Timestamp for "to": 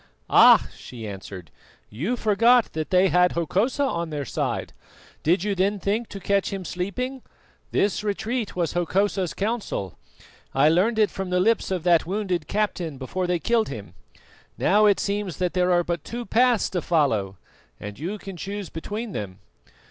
6.09-6.19, 16.71-16.81